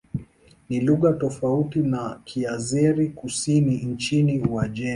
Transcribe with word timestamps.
Ni 0.69 0.79
lugha 0.81 1.13
tofauti 1.13 1.79
na 1.79 2.21
Kiazeri-Kusini 2.25 3.75
nchini 3.77 4.39
Uajemi. 4.43 4.89